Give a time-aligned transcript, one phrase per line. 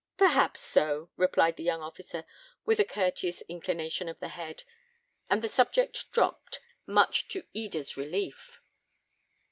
[0.17, 2.25] "Perhaps so," replied the young officer,
[2.65, 4.63] with a courteous inclination of the head;
[5.29, 8.63] and the subject dropped, much to Eda's relief.